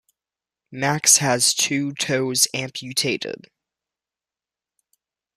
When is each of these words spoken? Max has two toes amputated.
Max 0.71 1.17
has 1.17 1.53
two 1.53 1.93
toes 1.93 2.47
amputated. 2.55 3.51